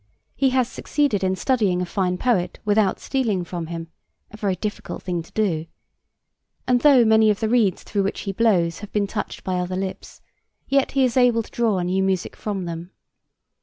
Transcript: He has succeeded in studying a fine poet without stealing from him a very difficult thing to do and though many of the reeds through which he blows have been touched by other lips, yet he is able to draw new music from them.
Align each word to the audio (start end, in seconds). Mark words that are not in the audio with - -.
He 0.35 0.49
has 0.49 0.67
succeeded 0.67 1.23
in 1.23 1.35
studying 1.35 1.79
a 1.79 1.85
fine 1.85 2.17
poet 2.17 2.57
without 2.65 2.99
stealing 2.99 3.43
from 3.43 3.67
him 3.67 3.89
a 4.31 4.35
very 4.37 4.55
difficult 4.55 5.03
thing 5.03 5.21
to 5.21 5.31
do 5.33 5.67
and 6.65 6.81
though 6.81 7.05
many 7.05 7.29
of 7.29 7.39
the 7.39 7.47
reeds 7.47 7.83
through 7.83 8.01
which 8.01 8.21
he 8.21 8.31
blows 8.31 8.79
have 8.79 8.91
been 8.91 9.05
touched 9.05 9.43
by 9.43 9.59
other 9.59 9.75
lips, 9.75 10.19
yet 10.67 10.93
he 10.93 11.03
is 11.03 11.17
able 11.17 11.43
to 11.43 11.51
draw 11.51 11.79
new 11.81 12.01
music 12.01 12.35
from 12.35 12.65
them. 12.65 12.89